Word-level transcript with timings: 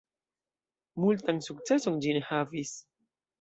Multan 1.03 1.43
sukceson 1.49 2.01
ĝi 2.07 2.17
ne 2.19 2.25
havis. 2.31 2.73